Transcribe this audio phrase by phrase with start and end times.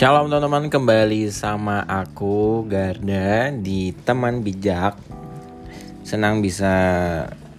[0.00, 0.72] Shalom teman-teman.
[0.72, 4.96] Kembali sama aku Garda di teman bijak.
[6.08, 6.72] Senang bisa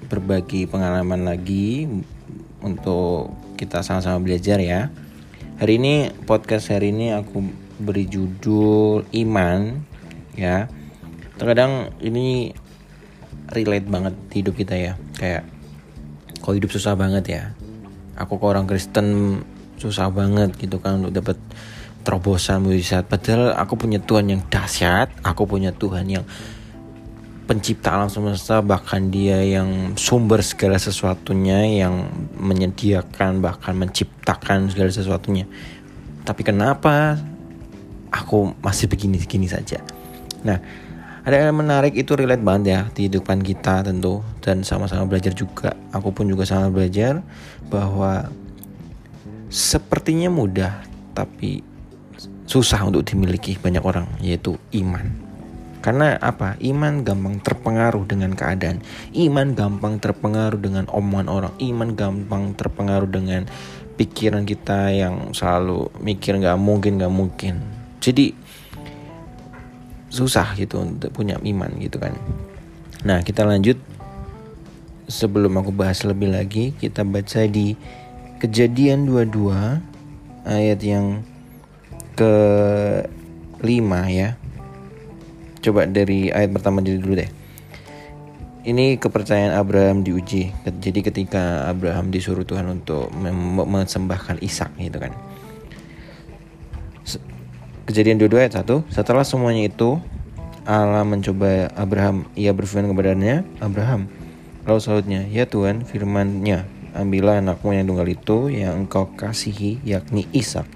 [0.10, 1.85] berbagi pengalaman lagi
[2.65, 3.29] untuk
[3.62, 4.90] kita sama-sama belajar ya.
[5.62, 7.46] Hari ini podcast hari ini aku
[7.77, 9.78] beri judul iman
[10.33, 10.65] ya.
[11.37, 12.58] Terkadang ini
[13.53, 14.97] relate banget di hidup kita ya.
[15.13, 15.46] Kayak
[16.41, 17.44] kok hidup susah banget ya.
[18.17, 19.38] Aku ke orang Kristen
[19.78, 21.38] susah banget gitu kan untuk dapat
[22.02, 26.26] terobosan mujizat padahal aku punya Tuhan yang dahsyat aku punya Tuhan yang
[27.52, 32.08] pencipta alam semesta bahkan dia yang sumber segala sesuatunya yang
[32.40, 35.44] menyediakan bahkan menciptakan segala sesuatunya.
[36.23, 37.20] Tapi kenapa?
[38.08, 39.84] Aku masih begini-begini saja.
[40.48, 40.64] Nah
[41.28, 44.23] ada yang menarik itu relate banget ya di depan kita tentu.
[44.40, 45.76] Dan sama-sama belajar juga.
[45.92, 47.20] Aku pun juga sama belajar
[47.68, 48.31] bahwa
[49.52, 51.68] sepertinya mudah tapi
[52.52, 55.07] susah untuk dimiliki banyak orang yaitu iman.
[55.80, 56.59] Karena apa?
[56.59, 58.83] Iman gampang terpengaruh dengan keadaan.
[59.16, 61.53] Iman gampang terpengaruh dengan omongan orang.
[61.63, 63.47] Iman gampang terpengaruh dengan
[63.95, 67.63] pikiran kita yang selalu mikir nggak mungkin nggak mungkin.
[68.03, 68.35] Jadi
[70.11, 72.13] susah gitu untuk punya iman gitu kan.
[73.07, 73.79] Nah kita lanjut
[75.07, 77.73] sebelum aku bahas lebih lagi kita baca di
[78.44, 81.25] kejadian 22 ayat yang
[82.16, 82.34] ke
[83.62, 84.36] lima ya.
[85.62, 87.30] Coba dari ayat pertama dulu deh.
[88.62, 90.53] Ini kepercayaan Abraham diuji.
[90.66, 95.14] Jadi ketika Abraham disuruh Tuhan untuk mempersembahkan Ishak gitu kan.
[97.92, 100.00] Kejadian 22 ayat 1 Setelah semuanya itu
[100.64, 104.08] Allah mencoba Abraham Ia berfirman kepadanya Abraham
[104.64, 106.64] Lalu sautnya Ya Tuhan firmannya
[106.96, 110.70] Ambillah anakmu yang tunggal itu Yang engkau kasihi yakni Ishak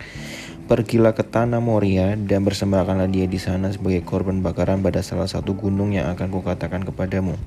[0.66, 5.54] Pergilah ke tanah Moria dan bersembahkanlah dia di sana sebagai korban bakaran pada salah satu
[5.54, 7.38] gunung yang akan kukatakan kepadamu.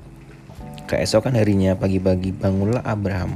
[0.87, 3.35] Keesokan harinya pagi-pagi bangunlah Abraham.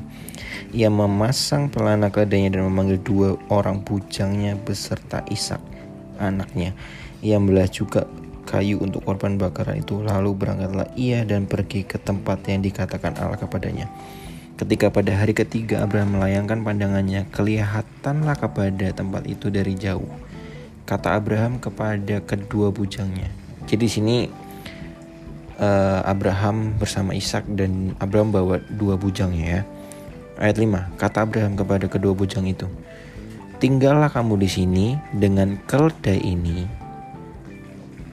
[0.72, 5.60] Ia memasang pelana keledainya dan memanggil dua orang bujangnya beserta Ishak
[6.16, 6.72] anaknya.
[7.20, 8.08] Ia membelah juga
[8.48, 13.36] kayu untuk korban bakaran itu lalu berangkatlah ia dan pergi ke tempat yang dikatakan Allah
[13.36, 13.92] kepadanya.
[14.54, 20.06] Ketika pada hari ketiga Abraham melayangkan pandangannya, kelihatanlah kepada tempat itu dari jauh.
[20.86, 23.34] Kata Abraham kepada kedua bujangnya.
[23.66, 24.30] Jadi sini
[25.58, 29.62] uh, Abraham bersama Ishak dan Abraham bawa dua bujangnya ya.
[30.38, 31.02] Ayat 5.
[31.02, 32.70] Kata Abraham kepada kedua bujang itu,
[33.58, 34.86] "Tinggallah kamu di sini
[35.18, 36.70] dengan keledai ini.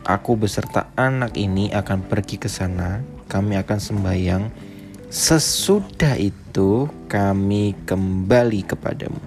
[0.09, 3.05] Aku beserta anak ini akan pergi ke sana.
[3.29, 4.70] Kami akan sembahyang
[5.11, 9.19] Sesudah itu kami kembali kepadamu.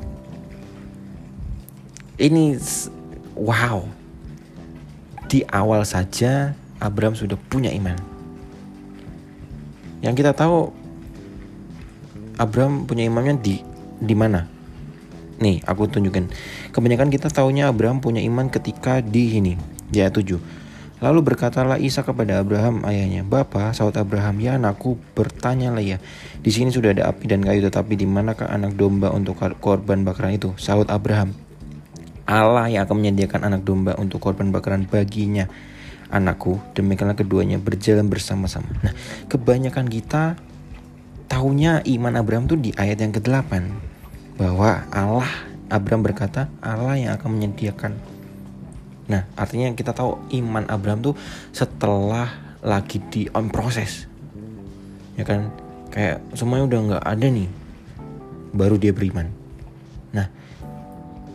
[2.16, 2.56] Ini
[3.36, 3.84] wow.
[5.28, 8.00] Di awal saja Abraham sudah punya iman.
[10.00, 10.72] Yang kita tahu
[12.40, 13.60] Abraham punya imannya di
[14.00, 14.48] di mana?
[15.44, 16.32] Nih, aku tunjukkan.
[16.72, 19.60] Kebanyakan kita tahunya Abraham punya iman ketika di ini,
[19.92, 20.63] ya 7
[21.04, 26.00] Lalu berkatalah Isa kepada Abraham ayahnya, Bapa, saud Abraham, ya anakku, bertanyalah ya.
[26.40, 30.40] Di sini sudah ada api dan kayu, tetapi di manakah anak domba untuk korban bakaran
[30.40, 30.56] itu?
[30.56, 31.36] Saud Abraham,
[32.24, 35.52] Allah yang akan menyediakan anak domba untuk korban bakaran baginya.
[36.08, 38.72] Anakku, demikianlah keduanya berjalan bersama-sama.
[38.80, 38.96] Nah,
[39.28, 40.40] kebanyakan kita
[41.28, 43.52] tahunya iman Abraham tuh di ayat yang ke-8
[44.40, 45.28] bahwa Allah
[45.68, 48.13] Abraham berkata Allah yang akan menyediakan
[49.08, 51.16] Nah, artinya kita tahu iman Abraham tuh
[51.52, 52.32] setelah
[52.64, 54.08] lagi di on proses.
[55.20, 55.52] Ya kan?
[55.92, 57.50] Kayak semuanya udah nggak ada nih.
[58.56, 59.28] Baru dia beriman.
[60.16, 60.28] Nah,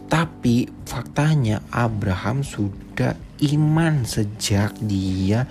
[0.09, 5.47] tapi faktanya Abraham sudah iman sejak dia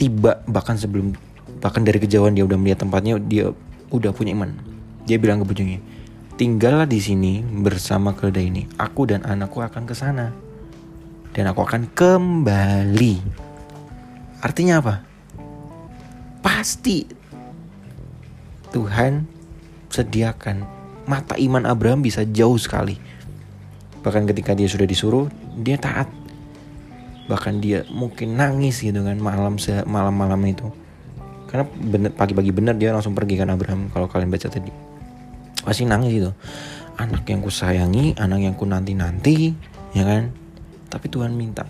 [0.00, 1.12] tiba bahkan sebelum
[1.60, 3.52] bahkan dari kejauhan dia udah melihat tempatnya dia
[3.92, 4.56] udah punya iman.
[5.04, 5.80] Dia bilang ke bujangnya,
[6.40, 8.64] Tinggallah di sini bersama keledai ini.
[8.80, 10.32] Aku dan anakku akan ke sana.
[11.36, 13.20] Dan aku akan kembali.
[14.40, 15.04] Artinya apa?
[16.40, 17.04] Pasti
[18.72, 19.28] Tuhan
[19.92, 20.64] sediakan
[21.04, 22.96] mata iman Abraham bisa jauh sekali.
[24.00, 25.28] Bahkan ketika dia sudah disuruh,
[25.60, 26.08] dia taat.
[27.28, 30.72] Bahkan dia mungkin nangis gitu kan malam malam-malam itu.
[31.52, 31.68] Karena
[32.16, 34.88] pagi-pagi benar dia langsung pergi kan Abraham kalau kalian baca tadi
[35.64, 36.30] pasti nangis gitu.
[37.00, 39.52] Anak yang ku sayangi anak yang ku nanti nanti
[39.96, 40.32] ya kan?
[40.90, 41.64] Tapi Tuhan minta.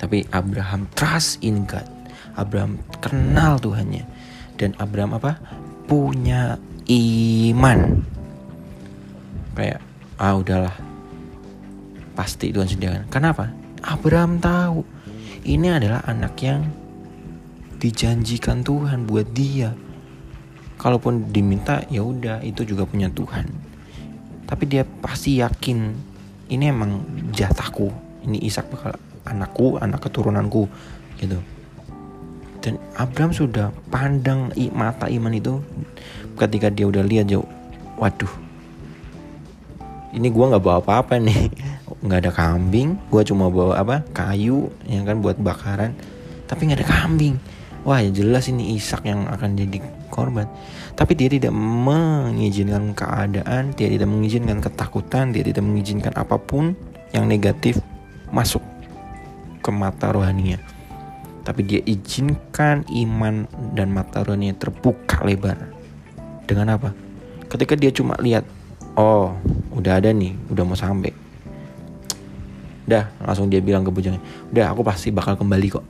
[0.00, 1.84] Tapi Abraham trust in God.
[2.34, 4.08] Abraham kenal Tuhannya.
[4.56, 5.36] Dan Abraham apa?
[5.84, 6.56] Punya
[6.88, 8.00] iman.
[9.52, 9.80] Kayak
[10.16, 10.76] ah udahlah.
[12.16, 13.12] Pasti Tuhan sediakan.
[13.12, 13.52] Kenapa?
[13.84, 14.80] Abraham tahu.
[15.44, 16.64] Ini adalah anak yang
[17.80, 19.72] dijanjikan Tuhan buat dia
[20.80, 23.44] kalaupun diminta ya udah itu juga punya Tuhan.
[24.48, 25.92] Tapi dia pasti yakin
[26.48, 27.04] ini emang
[27.36, 27.92] jatahku
[28.24, 28.96] ini Ishak bakal
[29.28, 30.64] anakku anak keturunanku
[31.20, 31.36] gitu.
[32.64, 35.60] Dan Abraham sudah pandang mata iman itu
[36.40, 37.48] ketika dia udah lihat jauh
[38.00, 38.32] waduh
[40.10, 41.50] ini gue nggak bawa apa-apa nih.
[42.06, 45.92] Nggak ada kambing gue cuma bawa apa kayu yang kan buat bakaran.
[46.48, 47.36] Tapi nggak ada kambing.
[47.84, 50.50] Wah ya jelas ini Ishak yang akan jadi korban.
[50.98, 56.74] Tapi dia tidak mengizinkan keadaan dia tidak mengizinkan ketakutan dia tidak mengizinkan apa pun
[57.14, 57.78] yang negatif
[58.34, 58.62] masuk
[59.62, 60.58] ke mata rohaninya.
[61.46, 65.56] Tapi dia izinkan iman dan mata rohaninya terbuka lebar.
[66.44, 66.90] Dengan apa?
[67.46, 68.42] Ketika dia cuma lihat
[68.98, 69.34] oh
[69.74, 71.14] udah ada nih udah mau sampai.
[72.90, 74.18] Udah langsung dia bilang ke bujangnya,
[74.50, 75.86] udah aku pasti bakal kembali kok.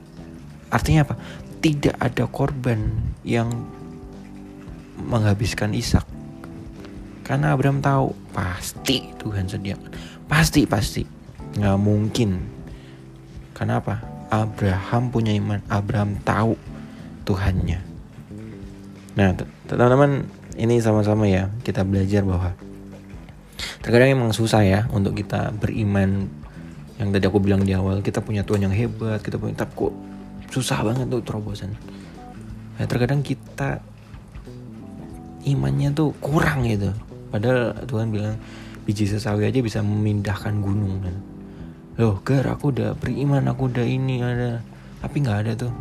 [0.69, 1.15] Artinya apa?
[1.61, 2.89] Tidak ada korban
[3.25, 3.49] yang
[5.01, 6.05] menghabiskan Ishak.
[7.25, 9.91] Karena Abraham tahu pasti Tuhan sediakan.
[10.29, 11.03] Pasti pasti.
[11.57, 12.29] Nggak mungkin.
[13.57, 14.01] Kenapa?
[14.31, 15.59] Abraham punya iman.
[15.67, 16.55] Abraham tahu
[17.27, 17.79] Tuhannya.
[19.11, 19.35] Nah,
[19.67, 20.23] teman-teman,
[20.55, 22.55] ini sama-sama ya kita belajar bahwa
[23.81, 26.27] terkadang emang susah ya untuk kita beriman
[27.01, 29.93] yang tadi aku bilang di awal kita punya Tuhan yang hebat kita punya tapi kok
[30.53, 31.73] susah banget tuh terobosan
[32.77, 33.81] ya terkadang kita
[35.45, 36.93] imannya tuh kurang gitu.
[37.31, 38.35] Padahal Tuhan bilang
[38.83, 41.01] biji sesawi aja bisa memindahkan gunung.
[41.01, 41.15] Kan
[41.99, 44.61] loh gar aku udah beriman aku udah ini ada.
[45.01, 45.73] Tapi nggak ada tuh.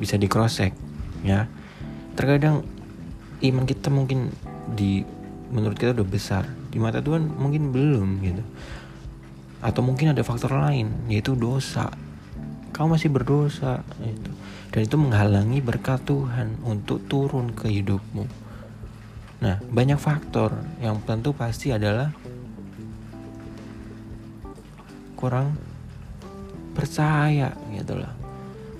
[0.00, 0.72] Bisa di cross check
[1.22, 1.46] ya.
[2.16, 2.64] Terkadang
[3.40, 4.32] iman kita mungkin
[4.74, 5.04] di
[5.50, 6.44] menurut kita udah besar.
[6.70, 8.42] Di mata Tuhan mungkin belum gitu.
[9.60, 11.92] Atau mungkin ada faktor lain yaitu dosa.
[12.70, 14.32] Kamu masih berdosa itu
[14.70, 18.49] dan itu menghalangi berkat Tuhan untuk turun ke hidupmu
[19.40, 20.52] nah banyak faktor.
[20.84, 22.12] Yang tentu pasti adalah
[25.16, 25.56] kurang
[26.72, 28.12] percaya gitu loh.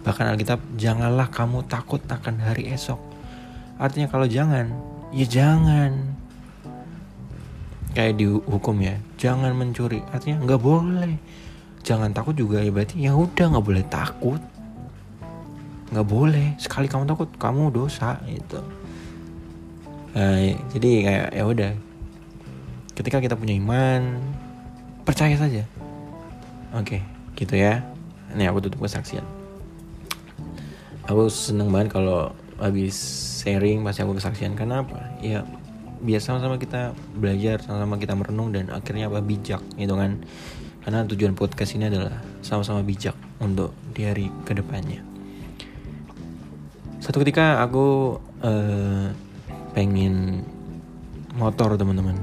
[0.01, 2.97] Bahkan Alkitab janganlah kamu takut akan hari esok.
[3.77, 4.73] Artinya kalau jangan
[5.13, 6.17] ya jangan.
[7.91, 10.01] Kayak di hukum ya jangan mencuri.
[10.13, 11.17] Artinya nggak boleh.
[11.85, 14.41] Jangan takut juga ya berarti ya udah nggak boleh takut.
[15.93, 16.57] Nggak boleh.
[16.57, 18.61] Sekali kamu takut kamu dosa itu
[20.17, 20.39] nah,
[20.75, 21.73] jadi kayak ya udah.
[22.95, 24.21] Ketika kita punya iman
[25.09, 25.65] percaya saja.
[26.77, 27.03] Oke
[27.41, 27.83] gitu ya.
[28.37, 29.25] Ini aku tutup kesaksian.
[31.09, 32.31] Aku seneng banget kalau
[32.61, 32.95] habis
[33.43, 34.55] sharing pasti aku kesaksian.
[34.55, 35.01] Karena apa?
[35.25, 35.43] Ya
[36.01, 39.25] biar sama-sama kita belajar sama-sama kita merenung dan akhirnya apa?
[39.25, 40.21] Bijak gitu kan.
[40.81, 45.03] Karena tujuan podcast ini adalah sama-sama bijak untuk di hari ke depannya.
[47.01, 49.09] Satu ketika aku uh,
[49.73, 50.47] pengen
[51.39, 52.19] motor teman-teman.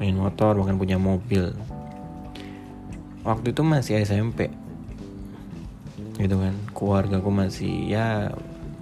[0.00, 1.52] Pengen motor bahkan punya mobil.
[3.24, 4.52] Waktu itu masih SMP
[6.20, 6.54] gitu kan.
[6.72, 8.32] Keluarga aku masih ya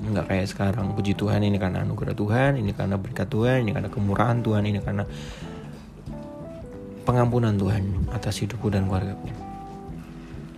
[0.02, 0.94] nggak kayak sekarang.
[0.94, 4.78] Puji Tuhan ini karena anugerah Tuhan ini karena berkat Tuhan ini karena kemurahan Tuhan ini
[4.82, 5.04] karena
[7.02, 9.30] pengampunan Tuhan atas hidupku dan keluargaku.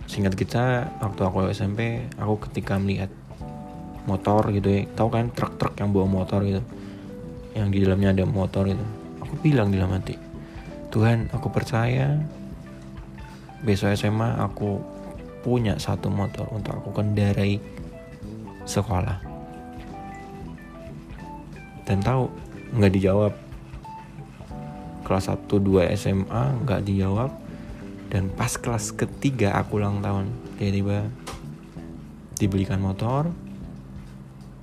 [0.05, 0.63] Singkat kita
[1.01, 3.09] waktu aku SMP aku ketika melihat
[4.05, 6.61] motor gitu ya tahu kan truk-truk yang bawa motor gitu
[7.55, 8.85] yang di dalamnya ada motor itu.
[9.23, 10.35] Aku bilang di dalam hati
[10.95, 12.15] Tuhan aku percaya
[13.67, 14.79] besok SMA aku
[15.43, 17.59] punya satu motor untuk aku kendarai
[18.63, 19.19] sekolah.
[21.83, 22.31] Dan tahu
[22.79, 23.33] nggak dijawab.
[25.03, 27.31] Kelas 1 2 SMA nggak dijawab.
[28.07, 31.11] Dan pas kelas ketiga aku ulang tahun tiba-tiba
[32.39, 33.35] dibelikan motor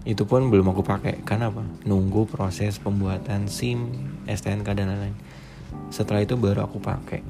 [0.02, 1.22] itu pun belum aku pakai.
[1.22, 1.62] Karena apa?
[1.86, 3.94] Nunggu proses pembuatan SIM
[4.26, 5.16] STNK dan lain-lain.
[5.94, 7.22] Setelah itu baru aku pakai.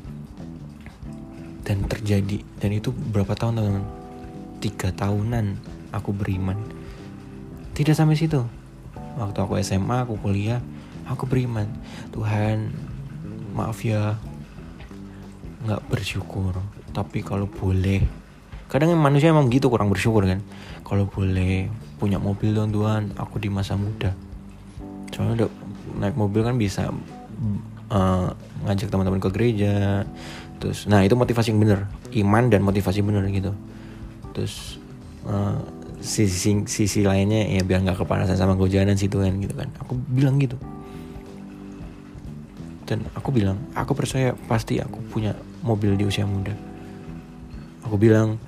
[1.63, 2.41] Dan terjadi.
[2.57, 3.85] Dan itu berapa tahun teman
[4.65, 5.59] tiga tahunan
[5.93, 6.57] aku beriman.
[7.77, 8.41] Tidak sampai situ.
[9.21, 10.65] Waktu aku SMA aku kuliah
[11.05, 11.69] aku beriman.
[12.17, 12.73] Tuhan
[13.53, 14.17] maaf ya.
[15.69, 16.57] Nggak bersyukur.
[16.97, 18.22] Tapi kalau boleh
[18.73, 20.41] kadang manusia emang gitu kurang bersyukur kan?
[20.81, 21.69] Kalau boleh
[22.01, 24.17] punya mobil dong Tuhan aku di masa muda.
[25.13, 25.49] Soalnya udah
[26.01, 26.89] naik mobil kan bisa
[27.93, 28.33] uh,
[28.65, 30.09] ngajak teman-teman ke gereja.
[30.57, 31.85] Terus nah itu motivasi yang bener.
[32.17, 33.53] Iman dan motivasi bener gitu.
[34.33, 34.81] Terus
[35.29, 35.61] uh,
[36.01, 39.69] sisi sisi lainnya ya biar nggak kepanasan sama kehujanan situ kan gitu kan.
[39.85, 40.57] Aku bilang gitu.
[42.89, 46.57] Dan aku bilang aku percaya pasti aku punya mobil di usia muda.
[47.85, 48.41] Aku bilang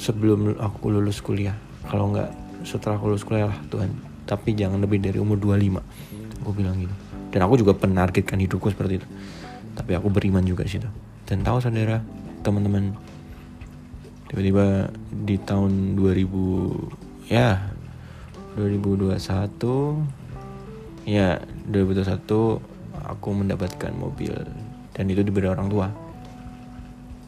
[0.00, 1.52] sebelum aku lulus kuliah.
[1.84, 2.32] Kalau nggak
[2.64, 3.92] setelah aku lulus kuliah lah Tuhan.
[4.24, 6.96] Tapi jangan lebih dari umur 25 aku bilang gitu.
[7.30, 9.06] Dan aku juga penargetkan hidupku seperti itu.
[9.76, 10.88] Tapi aku beriman juga situ.
[11.28, 12.00] Dan tahu saudara
[12.40, 12.96] teman-teman
[14.32, 17.60] tiba-tiba di tahun 2000 ya
[18.56, 19.14] 2021
[21.06, 21.38] ya
[21.68, 24.32] 2021 aku mendapatkan mobil.
[24.96, 25.86] Dan itu diberi orang tua.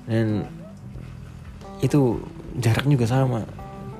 [0.08, 0.42] Dan
[1.82, 2.18] itu
[2.56, 3.44] jarak juga sama.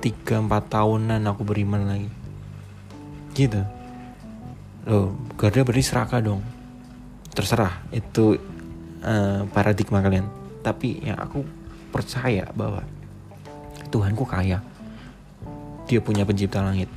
[0.03, 2.09] 3-4 tahunan aku beriman lagi.
[3.31, 3.61] Gitu.
[4.83, 6.43] Loh Garda berarti serakah dong.
[7.31, 8.35] Terserah itu
[9.01, 10.27] uh, paradigma kalian.
[10.59, 11.41] Tapi yang aku
[11.89, 12.83] percaya bahwa
[13.87, 14.59] Tuhanku kaya.
[15.87, 16.91] Dia punya pencipta langit.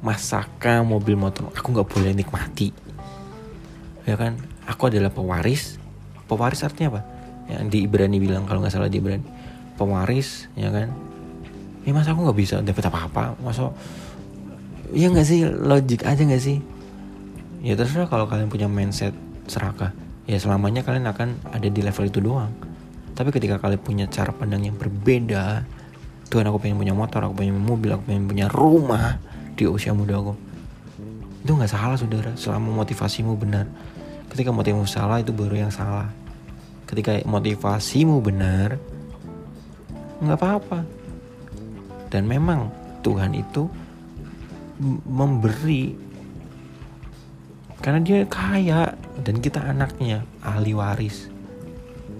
[0.00, 2.72] Masakah mobil motor aku nggak boleh nikmati.
[4.08, 4.40] Ya kan?
[4.66, 5.78] Aku adalah pewaris.
[6.26, 7.02] Pewaris artinya apa?
[7.46, 9.41] Yang di Ibrani bilang kalau nggak salah di Ibrani
[9.76, 10.88] pewaris ya kan?
[11.82, 13.34] Ya masa aku nggak bisa dapat apa-apa?
[13.42, 13.74] Masa
[14.94, 15.46] ya nggak sih?
[15.46, 16.58] Logik aja nggak sih?
[17.62, 19.14] Ya terserah kalau kalian punya mindset
[19.46, 19.94] serakah.
[20.26, 22.50] Ya selamanya kalian akan ada di level itu doang.
[23.12, 25.66] Tapi ketika kalian punya cara pandang yang berbeda
[26.32, 29.20] Tuhan aku pengen punya motor aku pengen mobil aku pengen punya rumah
[29.52, 30.32] di usia muda aku.
[31.44, 32.32] Itu nggak salah saudara.
[32.40, 33.68] Selama motivasimu benar.
[34.32, 36.08] Ketika motivasimu salah itu baru yang salah.
[36.88, 38.80] Ketika motivasimu benar
[40.22, 40.80] nggak apa-apa.
[42.08, 42.70] Dan memang
[43.02, 43.66] Tuhan itu
[45.04, 45.94] memberi
[47.82, 48.94] karena dia kaya
[49.26, 51.26] dan kita anaknya ahli waris.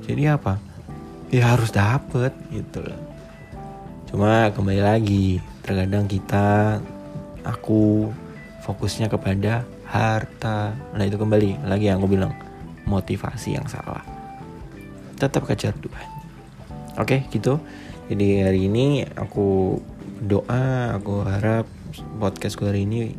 [0.03, 0.59] Jadi apa?
[1.31, 2.99] Ya harus dapet gitu loh.
[4.11, 6.83] Cuma kembali lagi terkadang kita
[7.47, 8.11] aku
[8.67, 10.75] fokusnya kepada harta.
[10.99, 12.35] Nah itu kembali lagi yang aku bilang
[12.85, 14.03] motivasi yang salah.
[15.15, 16.09] Tetap kejar Tuhan.
[16.99, 17.63] Oke gitu
[18.09, 19.79] jadi hari ini aku
[20.23, 21.67] doa aku harap
[22.19, 23.15] podcastku hari ini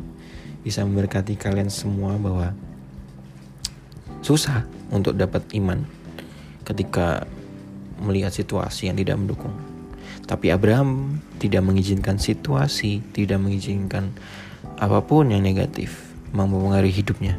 [0.64, 2.56] bisa memberkati kalian semua bahwa
[4.24, 5.84] susah untuk dapat iman
[6.64, 7.28] ketika
[8.00, 9.52] melihat situasi yang tidak mendukung
[10.24, 14.12] tapi Abraham tidak mengizinkan situasi tidak mengizinkan
[14.80, 17.38] apa pun yang negatif mempengaruhi hidupnya.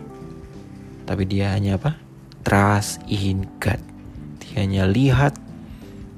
[1.03, 1.99] Tapi dia hanya apa?
[2.47, 3.77] Trust in God.
[4.41, 5.34] Dia hanya lihat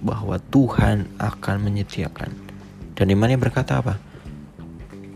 [0.02, 2.30] bahwa Tuhan akan menyediakan.
[2.98, 3.98] Dan imannya berkata apa?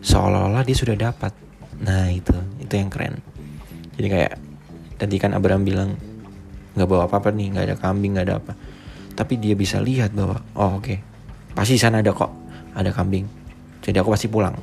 [0.01, 1.33] Seolah-olah dia sudah dapat.
[1.81, 3.21] Nah itu, itu yang keren.
[3.97, 4.33] Jadi kayak
[4.97, 5.89] tadi kan Abraham bilang
[6.77, 8.53] nggak bawa apa-apa nih, nggak ada kambing, nggak ada apa.
[9.17, 10.97] Tapi dia bisa lihat bahwa oh oke, okay,
[11.53, 12.31] pasti sana ada kok,
[12.73, 13.25] ada kambing.
[13.81, 14.53] Jadi aku pasti pulang.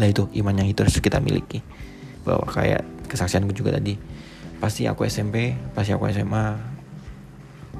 [0.00, 1.60] Lah itu iman yang itu harus kita miliki
[2.24, 3.98] bahwa kayak kesaksianku juga tadi
[4.62, 6.71] pasti aku SMP pasti aku SMA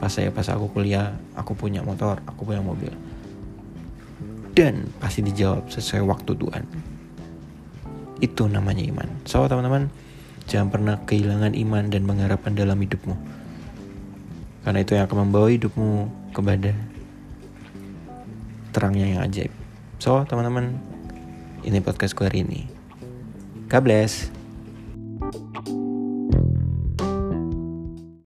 [0.02, 2.90] pas saya pas aku kuliah aku punya motor aku punya mobil.
[4.50, 6.66] Dan pasti dijawab sesuai waktu Tuhan.
[8.18, 9.06] Itu namanya iman.
[9.22, 9.94] So teman-teman
[10.50, 13.14] jangan pernah kehilangan iman dan mengharapkan dalam hidupmu.
[14.66, 16.74] Karena itu yang akan membawa hidupmu kepada
[18.74, 19.54] terangnya yang ajaib.
[20.02, 20.82] So teman-teman
[21.62, 22.66] ini podcast gue hari ini.
[23.70, 24.41] God bless.